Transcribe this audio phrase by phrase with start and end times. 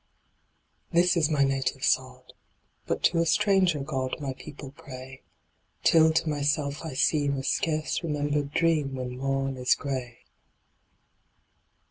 [0.91, 2.33] This is my native sod.
[2.87, 5.21] But to a stranger God My people pray;
[5.83, 10.25] Till to myself I seem A scarce remembered dream When morn is gray.